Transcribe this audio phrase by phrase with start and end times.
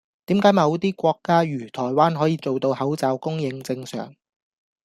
[0.25, 4.15] 點解某啲國家如台灣可以做到口罩供應正常